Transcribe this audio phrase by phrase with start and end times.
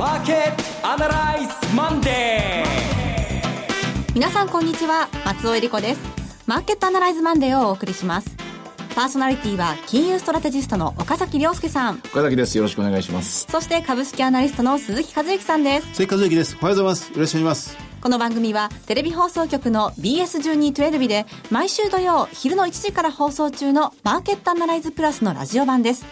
[0.00, 5.10] マーケットアナライズマンデー皆さんこんにちは。
[5.26, 6.00] 松尾恵理子です。
[6.46, 8.34] マーケットアナライズマンデーをお送りします。
[8.94, 11.96] パーソナリティは金融ストラテジストの岡崎亮介さん。
[11.96, 12.56] 岡崎です。
[12.56, 13.46] よろしくお願いします。
[13.50, 15.88] そして株式アナリストの鈴木和之さんです。
[15.92, 16.56] 鈴木和之です。
[16.62, 17.12] おはようございます。
[17.12, 17.76] よろしくお願いします。
[18.00, 26.06] この番組はテレビ放送局の BS1212 で毎週土曜昼の1時から放送中のマーケットアナライズプラスのラジオ版です。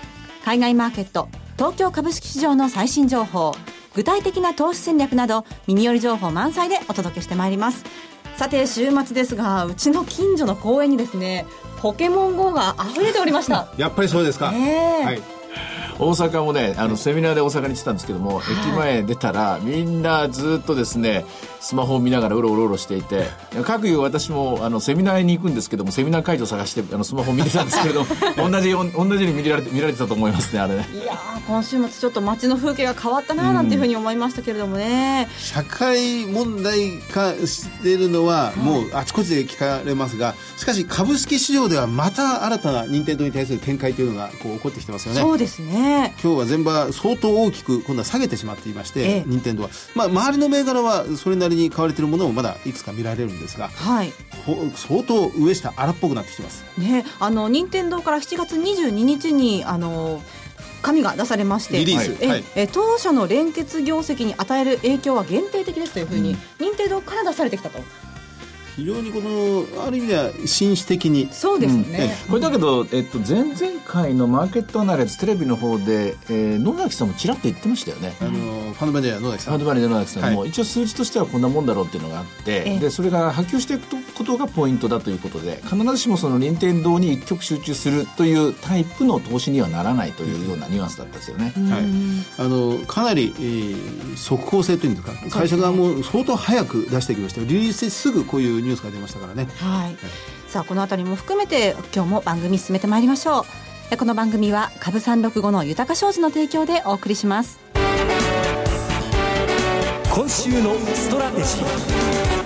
[0.45, 3.53] 海外マーケット東京株式市場の最新情報
[3.97, 7.85] 具体的な投資戦略など耳寄り情報満載でお届けしてまいります。
[8.37, 11.45] さて週末ですがうちの近所の公園にですね
[11.83, 13.67] ポケモン GO が溢れておりました。
[13.77, 15.03] やっぱりそうですか、え。
[15.03, 15.38] ー、はい
[15.99, 21.25] 大阪もねあのセミナーで大阪に行ってたんですけども、はい、駅前出たらみんなずっとですね
[21.61, 23.27] スマホを見ながらうろうろうろしていて
[23.65, 23.95] 各い。
[23.95, 28.05] う私もあのセミナーに行くんですけどもセミナー会場探してあのスマホを見てたんですけれど
[28.37, 28.85] 同じ同
[29.17, 30.89] じように見られて見られてたと思いますねあれね。
[30.93, 45.21] いや今週末ちょっと街の風景が変わったななんていうふうに思いましたけれどもね、うん、社会問題化しているのはもうあちこちで聞かれますがしかし株式市場ではまた新たな任天堂に対する展開というのがこう起こってきてますよね。
[45.21, 45.88] そうですね
[46.23, 54.13] 今日は前場相当大きく今度は下げてしまっていまして、ええ、任天堂は、まあ、周りの銘柄はそれなりに買われているものもまだいくつか見られるんですが、はい、
[54.75, 56.65] 相当上下荒っぽくなってきてます。
[56.79, 60.23] ね、あの任天堂から7月22日にあの
[60.83, 67.81] 紙が出されましてリリース、え、はい、え当初の連結業績に与える影響は限定的ですというふうに、うん、任天堂から出されてきたと。
[68.79, 71.29] 非常にこのある意味では紳士的に。
[71.33, 78.15] そうですね、うん、これだけど、えっと、前々回のマーケットアナライズテレビの方で、えー、野崎さんもちらっと言ってましたよね。
[78.21, 79.55] あのファンドマネージャー野崎さん。
[79.55, 97.41] ファンドマネージャー野崎さんも、はい、一応数字としてはこんなもんだろうっていうのがあって、でそれが波及していくことがポイントだということで必ずしもその任天堂に一極集中するというタイプの投資にはならないというようなニュアンスだったですよね、はい、あのかなり、えー、速効性というんですか会社側も相当早く出してきました。
[97.41, 99.49] リリースですぐこういうニュースが出ましたからね。
[99.57, 99.97] はい、
[100.47, 103.47] さあこの辺りも含めて今日も番組進めてまいりましょ
[103.93, 103.97] う。
[103.97, 107.59] この番組は株三六五の豊か商事の提供でお送りします。
[110.15, 112.38] 今週のストラテジー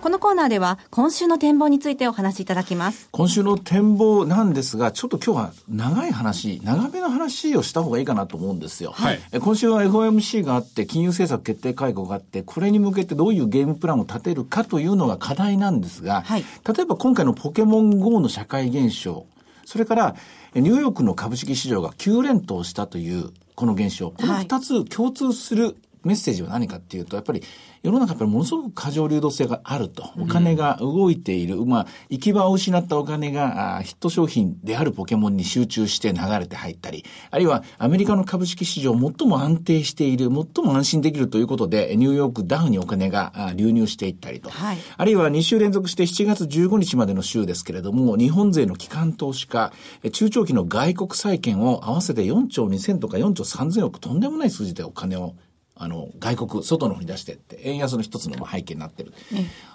[0.00, 3.10] このコーナーでは今週の展望についてお話しいただきます。
[3.12, 8.92] 今週の展望なんですが、ちょっと今日は長い話、長めの話をした方がいいかなと思うんですよ。
[8.92, 19.26] はい、今週は FOMC があって、金融政策決定会合があって、これに向けてどういうゲームプランを立てるかというのが課題なんですが、はい、例えば今回のポケモン GO の社会現象、
[19.66, 20.16] それから
[20.54, 27.42] ニューヨークの株式市場が9連投したというこの現象、この2つ共通するメッセージは何かっていうと、やっぱり
[27.82, 30.10] 世の中やっぱりものすごく過剰流動性があると。
[30.18, 31.56] お金が動いている。
[31.56, 44.50] うん、まあ、行き場を失ったお金がヒット商品であるポケモンに集中して流れて入ったり、あるいはアメリカの株式市場最も安定している、最も安心できるということで、ニューヨークダウンにお金が流入していったりと。
[44.50, 49.72] はい、あるいは2週連続して7月15日までの週ですけれども、日本勢の機関投資家、
[50.12, 55.34] 中長期の外国債券を合わせて4兆2000とか4兆3000億とんでもない数字でお金を
[55.82, 59.14] あの、外国、外の方に出してって、円安の一つの背景になってる。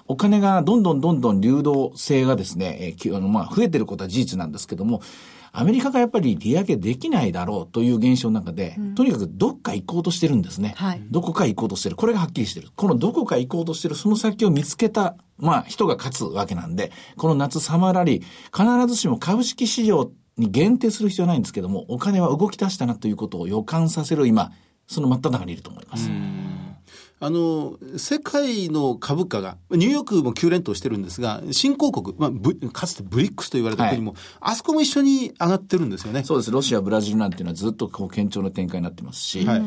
[0.07, 5.01] お金がどんどんどんどん流動性がですね、えー、あの、まあ、増えてることは事実なんですけども、
[5.51, 10.75] アメリカがやっぱり利上げできないだろうという現象の中で、うん、とにかくどっか行こうとしてるんですね。
[10.77, 11.95] はい、どこか行こうとしてる。
[11.95, 12.69] これがはっきりしてる。
[12.75, 24.51] このどこか行こうとしてる、その先を見つけた、まあ、人が勝つわけなんで、この夏サマーラリー、必ずしも株式市場に限定する必要はないんですけども、お金は動き出したなということを予感させる今、
[24.87, 26.09] その真っ只中にいると思います。
[27.21, 36.23] あの、世界の株価が、ニューヨークも9連投してるんですが、新興国、まあ、かつてブリックスと言われた国も、はい、あそこも一緒に上がってるんですよね。
[36.23, 36.51] そうです。
[36.51, 39.63] ロシア、ブラジルなんていうのはずっとこう堅調な展開になってますし、はい、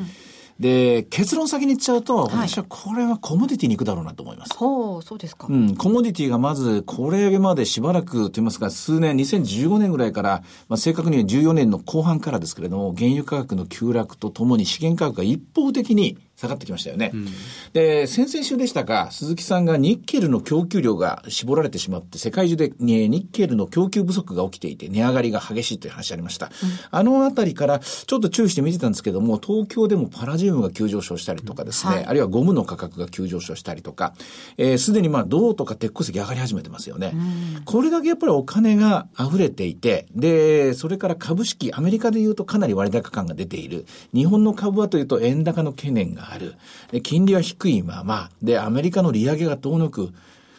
[0.59, 4.57] で、結論先に言っちゃうと、私はこれはコモディティに行くだろうなと思います。
[4.57, 5.47] ほう、そうですか。
[5.49, 17.11] うん、コモディティがまず、これまでしばらくと言いますか、数年、2015年ぐらいから、まあ、正確には14年の後半からですけれども、原油価格の急落とともに資源価格が一方的に下がってきましたよね。
[17.13, 17.27] うん、
[17.73, 26.47] で、先々週でしたが、鈴木さんがニッケルの供給量が絞られてしまって、世界中で、ね、ニッケルの供給不足が起きていて、値上がりが激しいという話ありました。
[26.47, 26.53] うん、
[26.93, 34.15] あのあたりから、ちょっと注意して見てたんですけども、東京でもパラジウムが急上昇したりとかですね、はい、あるいはゴムの価格が急上昇したりとか、
[34.59, 37.15] えー、すでにまあ銅とか鉄鉱石上がり始めてますよね。
[37.15, 37.17] う
[37.61, 43.87] ん、これだけやっぱりお金が溢れていて、で、それから株式、アメリカで言うとかなり割高感が出ている。
[44.15, 46.55] 日本の株はというと円高の懸念がある。
[46.91, 50.13] で、金利は低いまま、で、アメリカの利上げが遠のく、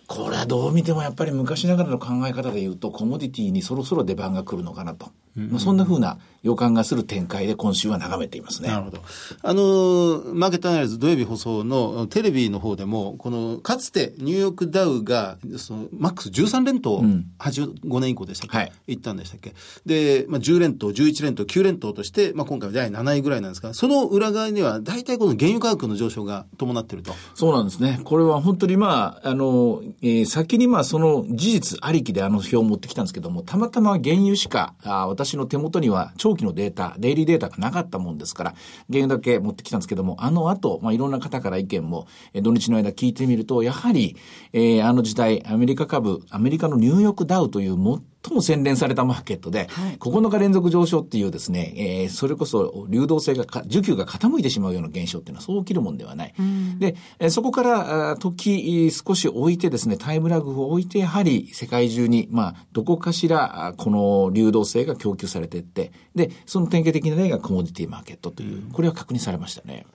[0.07, 8.69] これはどう見てもやっぱり昔ながらの考え方で言うと、コモディティにそろそろ出番が来るのかなとまあ、そんなふうな予感がする展開で今週は眺めていますね。
[8.69, 8.99] なるほど。
[9.41, 19.53] あの、マーケットアナライズ土曜日放送のテレビの方でも、この、かつてニューヨークダウが、その、マックス13連投、うん、85年以降でしたっけ、はい、行ったんでしたっけ？
[19.85, 27.13] で、まあ、10連投、11連投、9連投として、まあ、今回は第7位ぐらいなんですが、その裏側には、大体この原油価格の上昇が伴っていると。
[27.35, 27.99] そうなんですね。
[28.05, 38.55] これは本当にまあ、あの、えー、先にまあ、その事実ありきであの表を持ってきたんですけども、たまたま原油しか、あ私の手元には長期のデータ、デイリーデータがなかったもんですから、
[38.89, 44.15] 原油だけ持ってきたんですけども、あの後、まあ、いろんな方から意見も、え土日の間聞いてみると、やはり、
[44.53, 48.01] えー、あの時代、アメリカ株、アメリカのニューヨークダウという最
[48.33, 56.33] も洗練されたマーケットで、はい、9日連続上昇っていうですね、えー、それこそ流動性が需給が傾いてしまうような現象っていうのはそう起きるもんではない。
[56.37, 69.85] うん、で、えそこから時少し置いてですね、タイムラグを置いて、やはり世界中に、まあ、どこかしら、この流動性が供給されていって、で、その典型的な例がコモディティマーケットという、これは確認されましたね。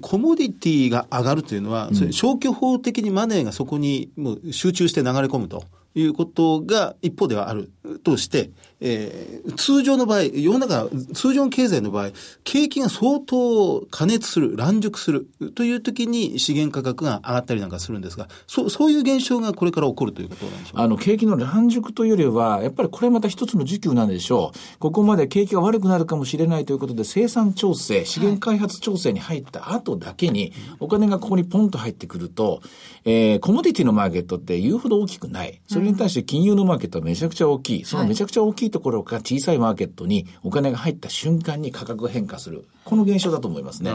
[0.00, 5.64] コモディティが上がるというのは、それ消去法的にマネーがそこにもう集中して流れ込むと。
[5.94, 7.70] いうことが一方ではある
[8.02, 8.50] として、
[8.86, 12.10] えー、通常の場合、世の中、通常の経済の場合、
[12.44, 24.78] 景気が相当加熱する、乱熟するという時に資源価格が上がったりなんかするんですが、そう、そういう現象がこれから起こるということなんでしょうあの、景気の乱熟というよりは、やっぱりこれまた一つの需給なんでしょう。
[24.78, 32.60] ここまで景気が悪くなるかもしれないということで、生産調整、資源開発調整に入った後だけに、お金がここにポンと入ってくると、
[33.06, 35.62] えー、コモディティのマーケットって言うほど大きくない。
[35.68, 37.84] それに対して金融のマーケットはめちゃくちゃ大きい。
[37.86, 42.66] そのめちゃくちゃ大きいところが小さいマーケットにお金が入った瞬間に価格が変化する。
[42.84, 43.92] この現象だと思いますね。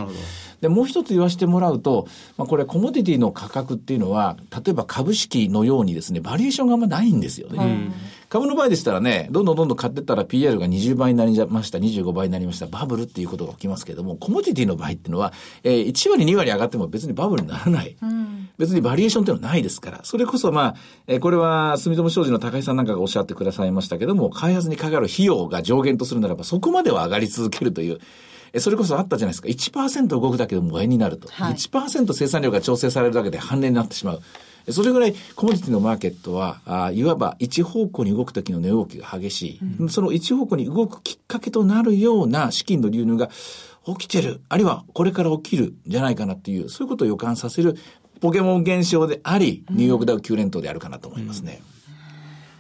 [0.62, 7.64] で、もう一つ言わせてもらうと、まあ、これコモディティの価格っていうのは、例えば株式のようにですね、バリエーションがあんまないんですよね。
[7.64, 7.94] うん
[8.30, 15.34] 株の場合でしたらね、どんどんどんどん買ってったら PR が20倍になりました、25倍になりました、バブルっていうことが起きますけども、コモディティの場合っていうのは、
[15.64, 17.98] えー、1割2割上がっても別にバブルにならない。
[18.00, 20.02] うん、別にバリエーションっていうのはないですから。
[20.04, 20.76] それこそまあ、
[21.08, 28.00] えー、これは住友商事の高井さんなんかがおっしゃってくださいましたけども、開発にかかる費用が上限とするならば、そこまでは上がり続けるという。
[28.60, 29.48] それこそあったじゃないですか。
[29.48, 31.28] 1%動くだけでも倍になると。
[31.32, 34.22] はい、1%生産量が調整されるだけで半値になってしまう。
[34.70, 43.30] それぐらいコモディティのマーケットは、あいわば一方向に動く時の値動きが激しい、うん、その一方向に動くきっかけとなるような資金の流入が
[43.86, 47.76] 起きてる、あるいはこれから起きるんじゃないかなっていう、そういうことを予感させる
[48.22, 51.62] ポケモン現象であり、ニューヨークダウ9連投であるかなと思いますね。
[51.74, 51.80] うん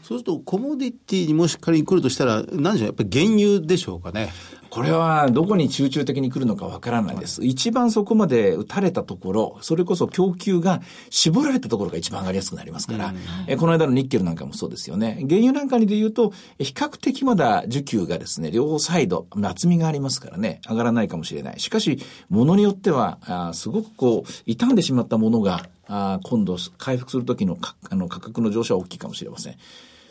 [0.09, 4.33] そうすると、コモディティにもし仮に来るとしたら、何でしょう、やっぱり原油でしょうかね。
[4.69, 7.43] これはどこに集中的に来るのかわからないです。
[7.43, 13.13] 一番そこまで打たれたところ、それこそ供給が絞られたところが一番上がりやすくなりますから、
[13.47, 15.25] えこの間のニッケルなんかもそうですよね。
[15.27, 21.59] 原油なんかにで言うと、比較的まだ需給がですね、両サイド、厚みがありますからね、上がらないかもしれない。
[21.59, 21.99] しかし、
[22.29, 27.57] ものによっては、あすごくこう、傷んでしまったものが、あ今度回復するときの
[27.89, 29.55] あの価格の上昇は大きいかもしれません。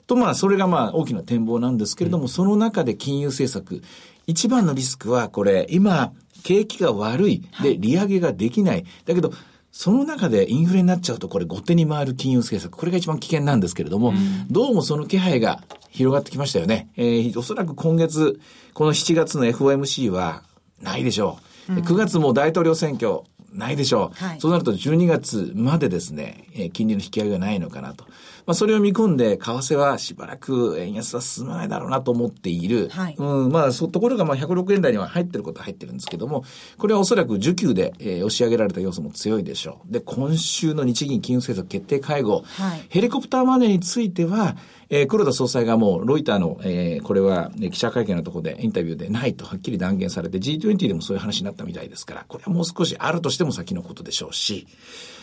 [0.08, 3.82] と、まあ、それがまあ、大きな展望なんですけれども、うん、その中で金融政策、
[4.26, 6.12] 一番のリスクは、これ、今、
[6.42, 7.42] 景気が悪い。
[7.62, 8.84] で、利上げができない。
[9.04, 9.32] だけど、
[9.70, 12.76] その中でインフレになっちゃうと、これ、後手に回る金融政策。
[12.76, 16.88] これが一番危険なんですけれども、うん、どうもその気配が広がってきましたよね。
[16.96, 18.40] えー、おそらく今月、
[18.72, 20.42] この7月の FOMC は、
[20.80, 21.38] ないでしょ
[21.68, 21.74] う。
[21.74, 23.20] うん、9月も大統領選挙、
[23.52, 24.24] ないでしょう。
[24.24, 28.04] はい、そうなると12月までですね、えー、金利の引き上げがないのかなと。
[28.48, 32.88] まあ、それを見込んで、為替はしばらく円安は進まないだろうなと思っている。
[32.88, 36.44] はい、うん、まあ、そ、ところがまあ106円台には入ってることは入ってるんですけども、
[36.78, 39.92] これはおそらく需給で、えー、押し上げられた要素も強いでしょう。
[39.92, 44.56] で、今週の日銀金融政策決定会合、はい、ヘリコプターマネーについては、
[44.88, 54.66] えー、黒田総裁がもう、ロイターの、えー、これは、ね、記者会見のところでインタビューでないとはっきり断言されて、G20 でもそういう話になったみたいですから、これはもう少しあるとしても先のことでしょうし、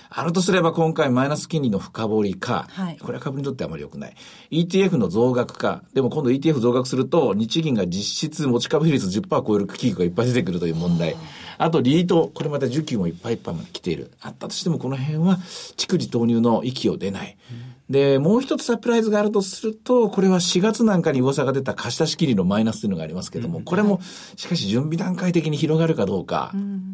[0.09, 4.15] あるとすれば今回マイナス金利の深掘りか、はい、これは株にとってあまり良くない。
[4.51, 11.15] ETF の増額か、でも今度 ETF 増額すると、日銀が実質持ち株比率10%超える企業がいっぱい出てくるという問題。
[11.57, 14.11] あと、リート、これまた需給もいっぱいいっぱいまで来ている。
[14.21, 15.37] あったとしてもこの辺は、
[15.77, 17.37] 蓄次投入の息を出ない。
[17.51, 23.99] うんで、もう一つサプライズがあるとすると、これは4月なんかに噂が出た貸し出し切りのマイナスというのがありますけども、これも、
[24.35, 26.51] しかし準備段階的に広がるかどうか、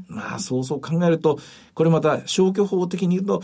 [0.08, 1.40] まあ、そうそう考えると、
[1.76, 3.42] これまた消去法的に言うと、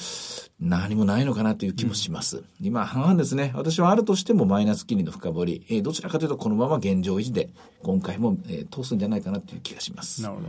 [0.60, 2.44] 何もないのかなという気もします。
[2.60, 3.54] 今、半々ですね。
[3.56, 7.50] 私はあるとしてもマイナス金利の深掘り、えー、どちらかというとこのまま現状維持で、
[7.82, 10.22] 今回も、えー、通すんじゃないかなという気がします。
[10.22, 10.48] なるほど。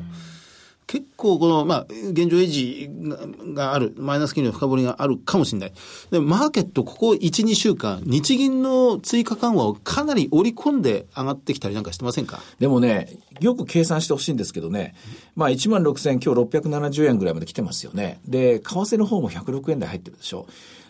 [0.88, 2.90] 結構この、まあ、現状維持
[3.54, 5.72] がある、マイナス金利の深掘りがあるかもしれない。
[6.10, 12.40] で、マーケットここ1、2週間、日銀の追加緩和をかなり織り込んで上がってきたりなんかしてませんか？
[12.58, 14.94] でもね、よく計算してほしいんですけどね、
[15.36, 18.18] まあ1万6000今日670円ぐらいまで来てますよね。
[18.26, 20.46] で、為替の方も106円台入ってるでしょ。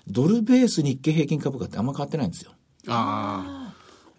[0.07, 2.53] ドルベース日経平均株価ってあんま変わってないんですよ。
[2.87, 3.68] ああ。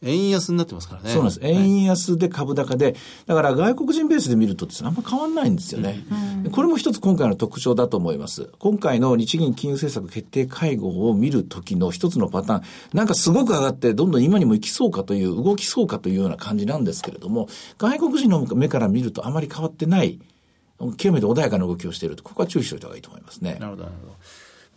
[0.02, 1.10] 円安になってますからね。
[1.10, 1.40] そうなんです。
[1.44, 6.06] 円安で株高で、だから外国人ベースで見るとあんま変わんないんですよね。
[6.46, 8.50] うん、これも一つ今回の特徴だと思います。
[8.60, 12.64] 今回の日銀金融政策決定会合を見るときの一つのパターン、
[12.94, 20.20] なんかすごく上がってどんどん今にも行きそうかという、動きそうかというような感じなんですけれども、外国人の目から見るとあまり変わってない、
[20.98, 23.58] 極めて穏やかな動きをしていると、ここは注意しておいた方がいいと思いますね。
[23.60, 24.14] なるほど、なるほど。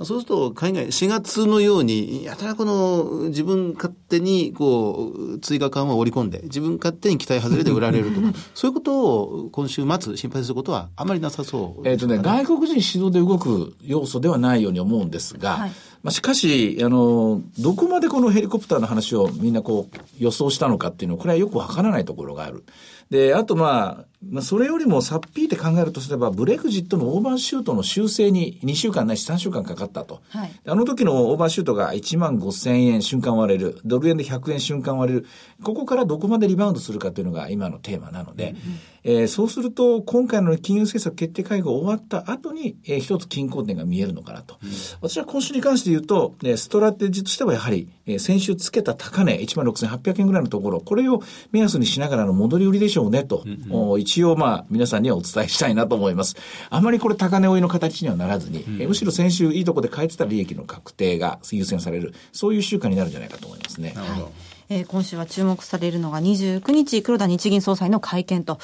[0.04, 15.70] そうすると、海外、4月のように、やたらこの、自分勝手に、こう、追加緩和を織り込んで、自分勝手に期待外れで売られるとか、 そういうことを今週末心配することはあまりなさそう、えっ、とね、外国人主導で動く要素ではないように思うんですが、はい、
[16.02, 22.64] まあ、しかし、あの、どこまでこのヘリコプターの話をみんなこう、予想したのかっていうのは、これはよくわからないところがある。
[23.10, 30.22] で、あとまあ、まあ、それよりもさっぴいて考えるとすれば、ブレグジットのオーバーシュートの修正に2週間ないし3週間かかったと。
[30.28, 35.26] はい、あの時のオーバーシュートが1万5千円瞬間割れる、ドル円で100円瞬間割れる、
[35.62, 44.58] ここからどこまでリバウンドするかというのが今のテーマなので、うんうん、えー、そうすると、今回の金融政策決定会合終わった後に、えー、一つ均衡点が見えるのかなと。
[44.62, 53.42] うん、私は今週に関して言うと、ね、ストラテジーとしてはやはり、えー、先週つけた高値、1万6800円ぐらいのところ、これを目安にしながらの戻り売りでしょうねと。
[53.44, 56.36] うんうん、一応まあ、皆さんにはお伝えしたいなと思います。
[56.68, 63.94] あまりこれ高値追いの形にはならずに、うん、むしろ先週いいとこで買えてた利益の確定が優先される、そういう週間になるんじゃないかと思いますね。
[63.96, 64.32] なるほど。
[64.68, 68.58] えー、今週は注目されるのが29日、黒田日銀総裁の会見と。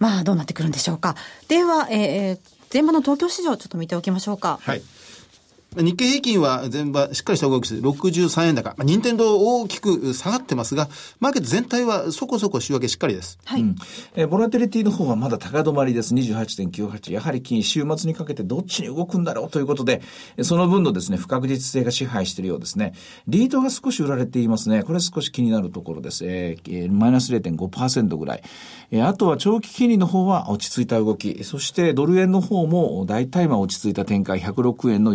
[0.00, 1.14] まあ、どうなってくるんでしょうか。
[1.46, 2.38] では、えー、
[2.72, 4.58] 前場の東京市場、ちょっと見ておきましょうか。
[4.60, 4.82] はい。
[5.76, 7.82] 日経平均は全場しっかりした動きです。
[7.82, 8.70] 63円高。
[8.70, 10.88] まあ、任天堂大きく下がってますが、
[11.18, 13.38] マーケット全体はそこそこ週明けしっかりです。
[13.44, 13.62] はい。
[13.62, 13.76] うん、
[14.14, 16.14] えー、ボラテリティの方はまだ高止まりです。
[16.14, 17.12] 28.98。
[17.12, 20.02] やはり金、週末にかけてどっちに動くんだろうということで、
[20.42, 22.92] その分のですね、不確実性が支配しているようですね。
[23.26, 24.84] リードが少し売られていますね。
[24.84, 26.24] これ少し気になるところです。
[26.24, 28.42] えー、マイナス0.5%ぐらい。
[28.92, 31.42] えー、あとは長期金利の方は落ち着いた動き。
[31.42, 34.40] そしてドル円の方も大体まあ落ち着いた展開。
[34.40, 35.14] 106円の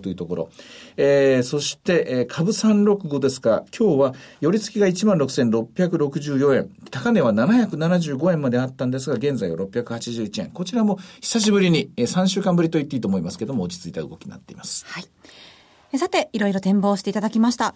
[0.00, 0.50] というところ。
[0.96, 6.70] えー、そして、えー、株365ですが、今日は、寄り付きが16,664円。
[6.90, 10.50] 高値は775円まであったんですが、現在は681円。
[10.50, 14.84] こちらも久しぶりに、えー、3週間ぶりと言っていいと思いますけども、落ち着いた動きになっています。
[14.86, 15.98] はい。
[15.98, 17.74] さて、いろいろ展望していただきました。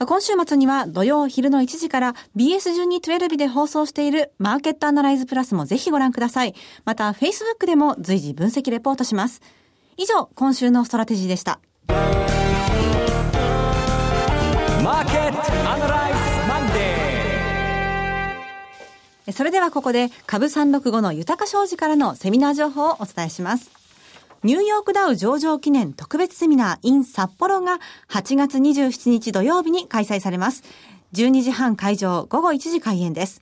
[0.00, 6.54] 今週末には土曜昼の1時から BS1212 で放送しているマーケットアナライズプラスもぜひご覧ください。
[6.84, 9.40] また Facebook でも随時分析レポートします。
[9.96, 11.60] 以上、今週のストラテジーでした。
[11.88, 12.24] マー
[15.06, 15.38] ケット
[15.70, 23.70] アナライズマンデーそれではここで株365の豊か商事からのセミナー情報をお伝えします。
[24.42, 27.78] ニューヨークダウ上場記念特別セミナー in 札幌が
[28.10, 30.64] 8月27日土曜日に開催されます。
[31.14, 33.40] 12時半会場、午後1時開演です。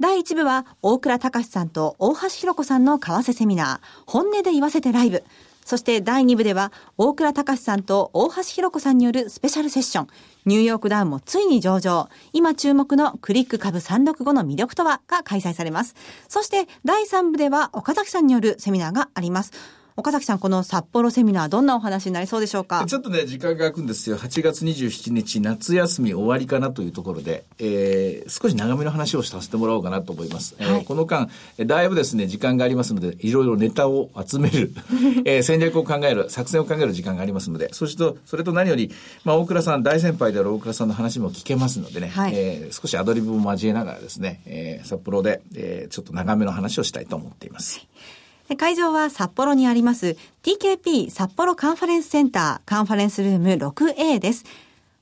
[0.00, 5.22] 第1部は大倉隆さんと大橋弘子さんの為替セミナー、本音で言わせてライブ。
[5.64, 10.06] そして第2部では、大倉隆さんと大橋弘子さんによるスペシャルセッション、
[10.44, 15.94] ニューヨークダウンもついに上場、今注目のクリック株365の魅力とはが開催されます。
[16.28, 19.52] そして第3部では岡崎さんによるセミナーがあります。
[19.94, 22.86] 岡崎さん、この札幌セミナー、どんなお話になりそうでしょうか？
[22.86, 24.16] ちょっとね、時間が空くんですよ。
[24.16, 30.54] 8月27日、夏休み終わりかなというところで、えー、少し長めの話をさせてもらおうかなと思います。
[30.58, 31.28] はい、えー、この間、
[31.66, 34.72] だいぶですね、時間がありますので、いろいろネタを集める、
[35.26, 38.90] えー、戦略を考える、作戦を考える時間がありますので、そして、それと何より、
[39.24, 47.78] まあ、大倉さん、大先輩である大倉さんの話も聞けますのでね、はい、えー、少しアドリブも交えながらですね、えー、札幌で、えー、ちょっと長めの話をしたいと思っています。
[47.78, 48.21] はい
[48.56, 54.44] 会場は札幌にあります TKP 札幌カンファレンスセンターカンファレンスルーム 6A です。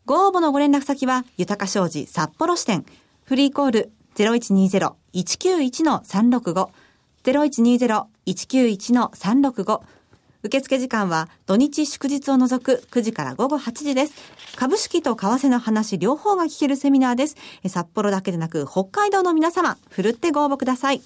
[0.06, 2.84] ご応募のご連絡先は、豊か商事札幌支店。
[3.24, 6.68] フリーコール0120-191-365。
[7.22, 9.80] 0120-191-365。
[10.42, 14.14] 受付時間は土日祝日を除く9時から午後8時です。
[14.56, 17.36] 株式と為替の話両方が聞けるセミナーです。
[17.68, 21.02] 札幌だけでなく北海道の皆様、ふるってご応募ください。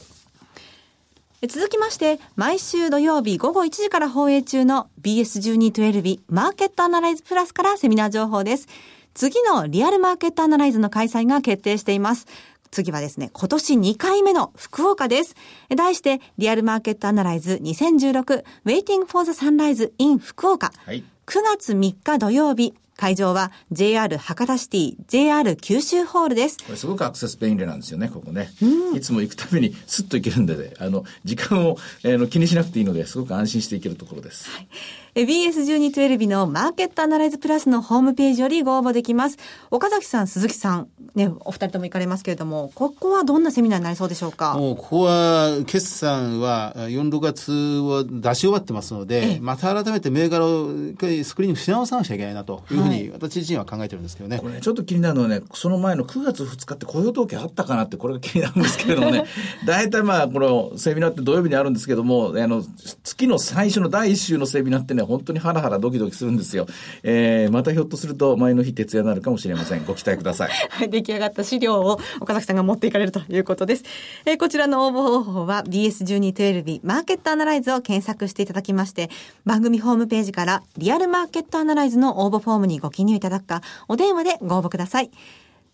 [1.47, 8.69] 続きまして、毎週土曜日午後1時から放映中の BS1212 マーケットアナライズプラスからセミナー情報です。
[9.15, 12.27] 次のリアルマーケットアナライズの開催が決定しています。
[12.71, 15.37] 次はですね、今年2回目の福岡です。
[15.75, 20.73] 題して、リアルマーケットアナライズ2016 Waiting for the Sunrise in 福岡。
[20.85, 26.59] はい9月3日土曜日、会場は JR 博多シティ、JR 九州ホールです。
[26.59, 28.51] これすごくアクセス便利なんですよね、ここね。
[28.95, 34.49] いつも行くたびにスッと行けるんでね、あの、時間を、えーの気にしなくていいので、すごく安心して行けるところです。
[34.61, 39.39] え BS1212 のマーケットアナライズプラスのホームページよりご応募できます。
[39.71, 44.55] 岡崎さん、鈴木さん、ね、お二人とも行かれますけれども、ここはどんなセミナーになりそうでしょうか？
[44.59, 54.39] もう、ここは、決算は、4、6月を出し終わってますので、また改めて銘柄を一回スクリーニングし直さなくちゃいけないなというふうに、私自身は考えてるんですけどね。
[54.39, 59.27] これね、ちょっと気になるのはね、その前の9月2日って雇用統計あったかなって、これが気になるんですけれどもね、
[59.65, 62.65] 大体まあ、このセミナーって土曜日にあるんですけども、あの、
[63.05, 66.67] 月の最初の第1週のセミナーってね、本当にハラハラドキドキするんですよ。
[67.03, 69.85] えー、またひょっとすると前の日徹夜になるかもしれません。
[69.85, 70.51] ご期待ください。
[70.71, 73.85] はい、出来上がった資料を岡崎さんが持っていかれるということです。
[74.27, 79.09] えーこちらの応募方法は BS1212 マーケットアナライズを検索していただきまして、
[79.47, 85.11] 番組ホームページからリアルマーケットアナライズの応募フォームにご記入いただくか、お電話でご応募ください。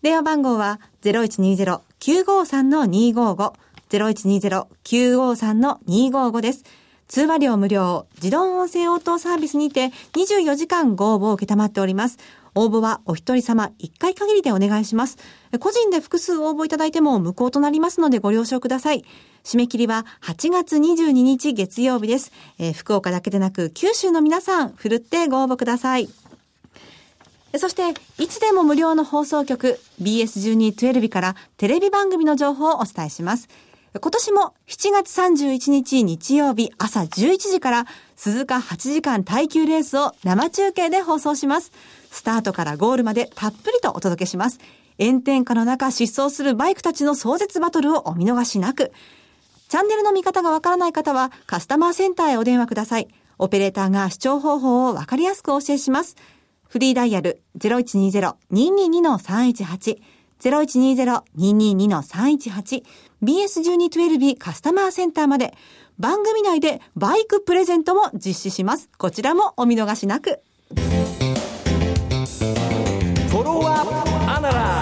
[0.01, 3.53] 電話番号は0120-953-255、
[3.89, 6.63] 0120-953-255です。
[7.11, 12.17] 通話料無料、自動音声応答サービスにて24時間ご応募を受けたまっております。
[12.55, 15.17] 応募はお一人様1回限りでお願いします。
[15.59, 19.03] 個人で複数応募いただいても無効となりますのでご了承ください。
[19.43, 22.31] 締め切りは8月22日月曜日です。
[22.59, 26.07] えー福岡だけでなく九州の皆さん、ふるってご応募ください。
[27.57, 33.49] そして、いつでも無料の放送局 BS1212 からテレビ番組の情報をお伝えします。
[33.99, 41.73] 今年も7月31日日曜日朝11時から鈴鹿8時間耐久レースを生中継で放送します。
[42.09, 44.59] スタートからゴールまでたっぷりとお届けします。
[44.97, 48.93] 炎天下の中疾走するバイクたちの壮絶バトルをお見逃しなく。
[49.67, 53.09] チャンネルの見方がわからない方はカスタマーセンターへお電話ください。
[53.39, 56.15] オペレーターが視聴方法をわかりやすくお教えします。
[56.69, 59.97] フリーダイヤル0120-222-318
[60.39, 62.83] 0120-222-318
[63.23, 65.53] BS1212 カスタマーセンターまで
[65.99, 68.89] 番組内でバイクプレゼントも実施します。
[68.97, 70.39] こちらもお見逃しなく。
[73.29, 74.80] フォロワーアナラ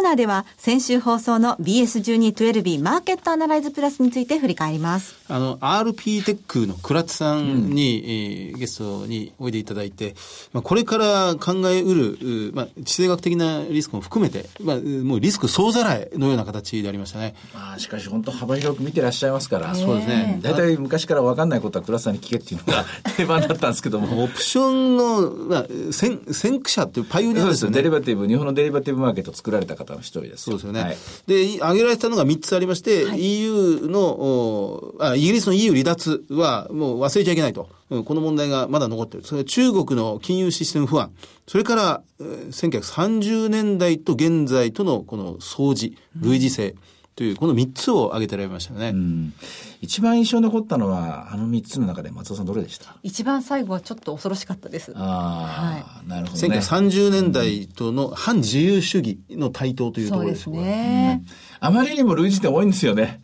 [0.00, 5.14] ーナーでは先週放送の BS1212 マーケットアナライズプラスについて振り返ります。
[5.28, 10.14] あの、RP テックの倉津さんに、えーゲストにおいでいただいて、
[10.52, 17.34] まあ、これから考えうる、うまあ、地政学的なリスクも含めて、まあ、もうリスク総ざらいのような形でありましたね。
[17.54, 19.74] まあ、しかし本当幅広く見てらっしゃいますから。
[19.74, 20.40] そうですね。
[20.42, 22.84] 大体昔から分かんないことは倉田さんに聞けっていうのが
[23.16, 24.24] 定番だったんですけども。
[24.24, 27.60] オプションの、まあ、先先駆者っていうパイオニアそうですよ。
[27.60, 27.76] ですよね。
[27.76, 30.44] デリバティブ、日本のデリバティブマーケットを作られた方の一人です。
[30.44, 30.80] そうですよね。
[30.80, 37.68] はいで、い挙げられたのが3つありまして、EU のおあ、イギリスの EU 離脱はもう忘れちゃいけないと。
[37.90, 39.26] うんこの問題がまだ残っている。
[39.26, 41.10] それ中国の金融システム不安。
[41.46, 46.76] それから、えー1930年代と現在とのこの掃除、類似性
[47.20, 48.88] という、この3つを挙げてられましたよね。
[48.88, 49.34] うん
[49.82, 52.96] 一番印象に残ったのは、あの三つの中で松尾さんどれでした？
[53.02, 54.92] 一番最後はちょっと恐ろしかったです。
[54.94, 56.58] ああ、なるほどね。
[56.58, 60.42] 1930年代との反自由主義の台頭というところです。
[60.44, 61.24] そうですね。
[61.60, 63.22] あまりにも類似点多いんですよね。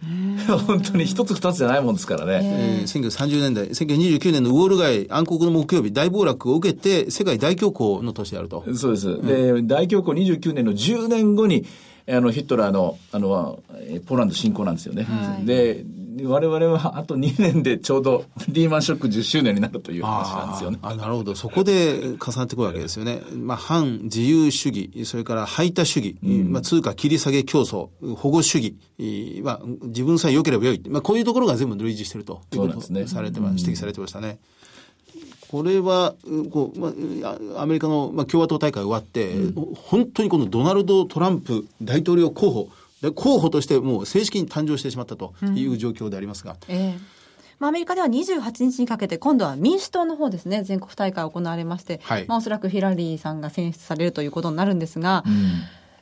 [0.67, 2.41] 本当に一つ二つじゃないもんですからね。
[2.43, 8.65] えー1930年代、1929年のウォール街暗黒の木曜日大暴落を受けて世界大恐慌の年であると。
[8.75, 9.23] そうです。
[9.23, 11.67] で、大恐慌29年の10年後に、
[12.09, 15.07] あの、ヒットラーの、あの、えーポーランド侵攻なんですよね。
[15.45, 15.85] で、
[16.25, 20.79] 我々はあと2年でちょうどリーマンショック10周年になるという話なんですよね。
[20.83, 21.35] あなるほど。
[21.35, 23.21] そこで重なってくるわけですよね。
[23.35, 30.83] まあ、反自由主義、それから排他主義、まあ、通貨切り下げ競争、保護主義、えーまあ、自分さえ良ければ良い。
[30.89, 34.39] まあ、こういうところが全部類似してるということそうなんですねされてま、指摘されてましたね。
[35.51, 39.35] これは、うこう、まあ、あアメリカの、まあ、共和党大会終わって、
[39.77, 42.69] 本当にこのドナルド・トランプ大統領候補、
[43.03, 47.17] で候補としてもう正式に誕生してしまったという状況でありますが、ええ。
[47.59, 52.27] まあ、アメリカでは28日にかけて今度は民主党の方ですね全国大会行われまして、はい。
[52.27, 55.25] まあ、おそらくヒラリーさんが選出されるということになるんですが、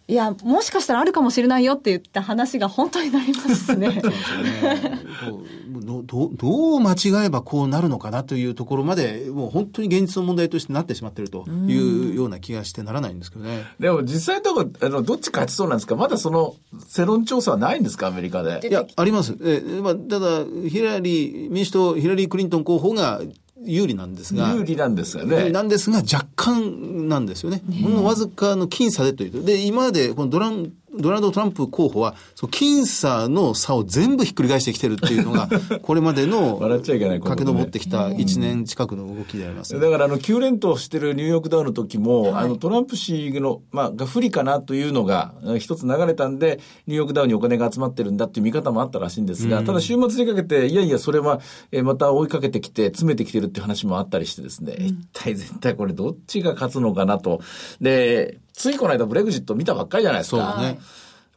[0.07, 4.03] いやもしかしたらあるかもしれないよって言った話が本当になりますね。
[4.03, 5.43] こ
[5.81, 13.65] うどど どう間違えばこうなるのかなというところまで、もう本当に現実の問題としてなってしまっているというような気がしてならないんですけどね。
[13.81, 15.97] でも実際のところ、あの、どっち勝ちそうなんですか？
[15.97, 16.55] まだその
[16.87, 18.09] 世論調査はないんですか？
[18.09, 18.61] アメリカで。
[18.69, 19.35] いや、あります。
[19.43, 23.23] えまあ、ただ、ヒラリー、民主党、ヒラリー・クリントン候補が
[23.65, 24.55] 有利なんですが。
[24.55, 25.51] 有利なんですよね。
[25.51, 27.63] なんですが、若干なんですよね。
[27.83, 29.45] ほんのわずかの僅差でという。
[29.45, 35.49] で、今まで、このドラン、ドナルド・トランプ候補は、その僅差の差を全部ひっくり返してきてるっていうのが、
[35.83, 51.41] これまでの、笑っちゃいけない駆け上ってきた1年近くの動きであります、ね、だから、あの、9連投してるニューヨークダウの時も、はい、あの、トランプ氏の、まあ、が不利かなというのが、一つ流れたんで、ニューヨークダウにお金が集まってるんだっていう見方もあったらしいんですが、うん、ただ週末にかけて、いやいや、それは、
[51.73, 57.41] えまた追いかけてきて、詰めてきてるっていう話もあったりしてですね、うん、一体絶対これどっちが勝つのかなと。
[57.81, 60.55] で、ついこの間ブレグジット見たばっかりじゃないですか。
[60.57, 60.79] そうね。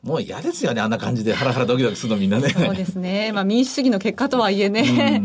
[0.02, 2.52] もう嫌ですよね、あんな感じでハラハラドキドキするのみんなね。
[2.52, 3.34] そうですね。
[3.34, 5.22] まあ民主主義の結果とはいえね。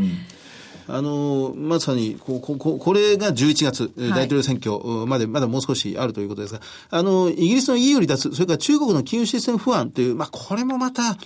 [0.88, 11.16] あのまさにここここれが11月、大統領選挙までまだもう少しあるということですが、あのイギリスの EU 離脱、それから中国の金融システム不安という、まあ、これもまた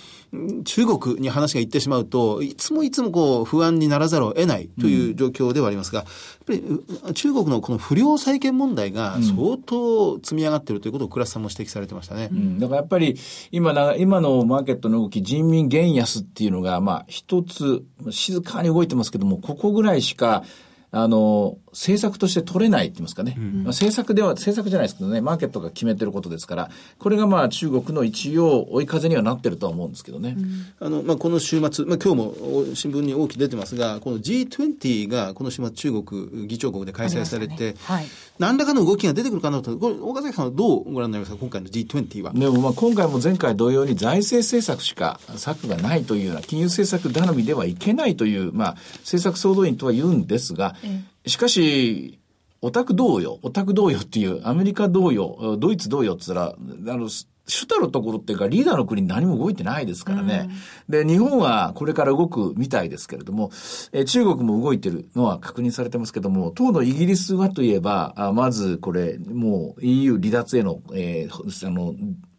[0.65, 6.05] 中国に話が行ってしまうと、いつもいつもこう不安にならざるを得ないという状況ではありますが、
[6.47, 12.29] うん、やっぱり中国のこの不良債権問題が相当積み上がっているということを倉田さんも指摘されてましたね。
[12.31, 13.17] うん、だからやっぱり
[13.51, 20.43] 今な、今のマーケットの動き、人民元安っていうのが、まあ一つ静かに動いてますけども、ここぐらいしか、
[20.91, 23.35] あの、政策として取れないって言いますかね。
[23.37, 30.37] うん、政策では、政策じゃないですけどね、マーケットが決めてることですから、これがまあ中国の一応追い風にはなってるとは思うんですけどね。
[30.79, 32.33] うん、あの、まあこの週末、まあ今日も
[32.73, 38.05] 新聞に大きく出てますが、この G20 がこの週末中国議長国で開催されて、ねはい、
[38.39, 42.31] 何らかの動きが出てくるかなと、これ、岡崎さんはどうご覧になりますか、今回の G20 は？
[42.31, 50.75] でもまあ今回も前回同様に財政政策しか策がないというような、金融政策頼みではいけないという、まあ政策総動員とは言うんですが、
[51.25, 52.19] しかし、
[52.61, 56.55] オタク同様、オタク同様っていう、アメリカ同様、ドイツ同様って言った
[56.89, 57.09] ら、あの、
[57.49, 60.49] 主たるところっていうか、リーダーの国何も動いてないですからね。
[60.89, 63.51] うん、で、日本はこれから動くみたいですけれども、
[63.93, 71.95] え中国も動いてるのは確認されてますけども、当のイギリスはといえば、あまずこれ、もう EU 離脱への、えー、あの、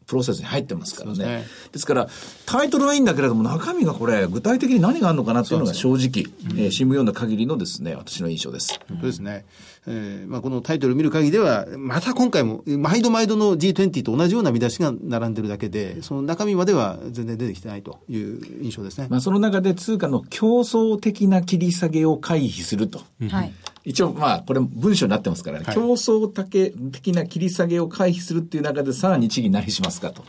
[0.08, 1.18] プロセスに入ってますからね。
[1.18, 2.08] ねですから、
[2.46, 6.24] タイトルはいいんだけれども、中身がこれ、具体的に何があるのかなっていうのが正直、
[6.56, 8.80] えー、新聞読んだ限りのですね、私の印象です。
[8.88, 9.44] 本当ですね。
[9.86, 19.08] えーまあ、このタイトルを見る限りでは、また今回も、毎度毎度の G20 と同じような見出しが並んでるだけで、その中身までは全然出てきてないという印象ですね。
[19.10, 23.02] まあ、その中で通貨の競争的な切り下げを回避すると。
[23.30, 23.52] はい。
[23.88, 30.22] 一応、まあ、これ文章になってますからね、はい、競争的な切り下げを回避するっていう中で、さあ日銀何しますかと。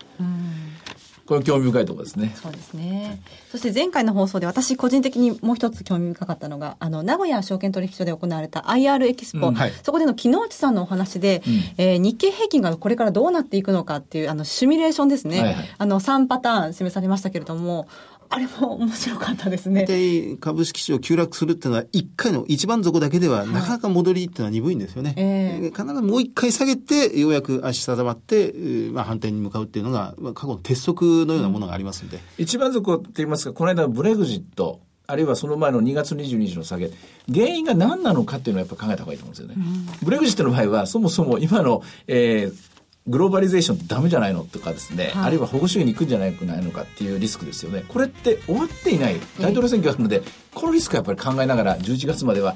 [1.25, 2.31] これ興味深いところですね。
[2.41, 3.21] そうですね。
[3.51, 15.41] そして前回の放送で私個人的にもう一つ興味深かったのが、あの、名古屋証券取引所で行われた IR エキスポ、うんはい、そこでの木之内さんのお話で、うん、えー、日経平均がこれからどうなっていくのかっていう、あの、シミュレーションですね。
[15.41, 17.87] はいはい、あの、3パターン示されましたけれども、
[18.31, 19.85] あれも面白かったですね。
[19.85, 25.15] 大体株式市場急落するっていうのは、一回の一番底だけでは、なかなか戻りっていうのは鈍いんですよね。
[25.17, 28.53] えー、必ずもう一回下げて、ようやく足定まって、
[28.91, 32.17] まあ、反転に向かうっていうのが、まあ、過去の鉄則のようなものがありますんで。
[32.17, 36.91] うん、一番底って言いますか、この間ブレグジット、あるいはその前の2月22日の下げ、
[37.33, 39.55] 原因が何なのかっていうのをやっぱ考えた方がいいと思うんですよね。
[39.57, 47.83] うん、ブレグジットの場合は、そもそも今の、えー、グローバリゼーションってダメじゃないのとかですね、はい、あるいは保護主義に行くんじゃないのかっていうリスクですよね。
[47.87, 50.21] これって終わっていない大統領選挙あるので、
[50.53, 52.55] このリスクやっぱり考えながら11月までは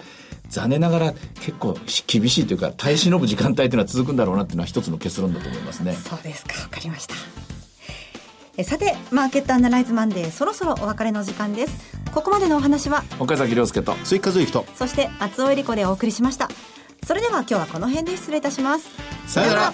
[0.49, 5.93] 残念ながら結構厳しいというか耐え忍ぶ時間帯というのは続くんだろうなっていうのは一つの結論だと思いますね。
[5.93, 6.62] そうですか。
[6.62, 7.15] わかりました。
[8.56, 16.49] えさてマーケットアナライズマンデーそろそろお別れの時間ですここまでのお話は岡崎亮介と鈴木和之とそして松尾恵里子でお送りしました
[17.03, 18.89] それでは今日はこの辺で失礼いたします
[19.25, 19.73] さよなら